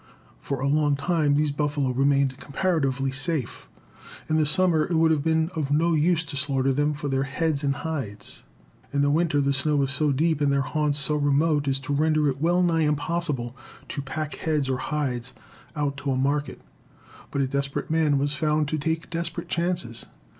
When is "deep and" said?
10.11-10.51